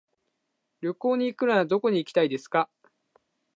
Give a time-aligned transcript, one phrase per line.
[0.81, 2.71] 旅行に行くならどこに行きたいですか。